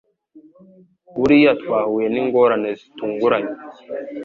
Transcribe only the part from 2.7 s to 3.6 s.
zitunguranye.